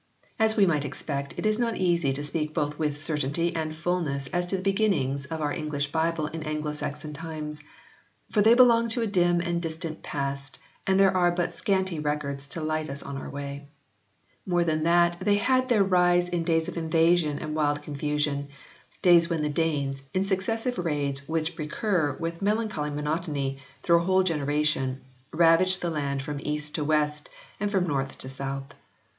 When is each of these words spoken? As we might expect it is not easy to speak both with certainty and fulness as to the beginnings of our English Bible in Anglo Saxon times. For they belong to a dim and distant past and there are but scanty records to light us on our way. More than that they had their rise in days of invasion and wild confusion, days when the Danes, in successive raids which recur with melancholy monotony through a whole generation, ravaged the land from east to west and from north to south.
As 0.39 0.57
we 0.57 0.65
might 0.65 0.83
expect 0.83 1.35
it 1.37 1.45
is 1.45 1.59
not 1.59 1.77
easy 1.77 2.11
to 2.11 2.23
speak 2.23 2.55
both 2.55 2.79
with 2.79 3.03
certainty 3.05 3.55
and 3.55 3.75
fulness 3.75 4.25
as 4.33 4.47
to 4.47 4.55
the 4.57 4.63
beginnings 4.63 5.27
of 5.27 5.41
our 5.41 5.53
English 5.53 5.91
Bible 5.91 6.25
in 6.25 6.41
Anglo 6.41 6.73
Saxon 6.73 7.13
times. 7.13 7.61
For 8.31 8.41
they 8.41 8.55
belong 8.55 8.87
to 8.87 9.03
a 9.03 9.05
dim 9.05 9.41
and 9.41 9.61
distant 9.61 10.01
past 10.01 10.57
and 10.87 10.99
there 10.99 11.15
are 11.15 11.29
but 11.31 11.53
scanty 11.53 11.99
records 11.99 12.47
to 12.47 12.61
light 12.63 12.89
us 12.89 13.03
on 13.03 13.15
our 13.15 13.29
way. 13.29 13.67
More 14.43 14.63
than 14.63 14.81
that 14.85 15.19
they 15.19 15.35
had 15.35 15.69
their 15.69 15.83
rise 15.83 16.27
in 16.29 16.45
days 16.45 16.67
of 16.67 16.77
invasion 16.77 17.37
and 17.37 17.53
wild 17.53 17.83
confusion, 17.83 18.47
days 19.03 19.29
when 19.29 19.43
the 19.43 19.49
Danes, 19.49 20.01
in 20.15 20.25
successive 20.25 20.79
raids 20.79 21.27
which 21.29 21.55
recur 21.59 22.17
with 22.19 22.41
melancholy 22.41 22.89
monotony 22.89 23.59
through 23.83 23.97
a 24.01 24.05
whole 24.05 24.23
generation, 24.23 25.01
ravaged 25.31 25.79
the 25.81 25.91
land 25.91 26.23
from 26.23 26.39
east 26.41 26.73
to 26.73 26.83
west 26.83 27.29
and 27.59 27.71
from 27.71 27.85
north 27.85 28.17
to 28.17 28.29
south. 28.29 28.73